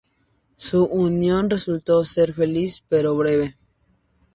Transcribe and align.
Su 0.55 0.85
unión 0.85 1.47
resultó 1.47 2.03
ser 2.05 2.33
feliz, 2.33 2.83
pero 2.89 3.15
breve. 3.15 3.55